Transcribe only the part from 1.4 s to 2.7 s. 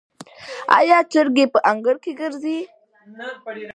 په انګړ کې ګرځي؟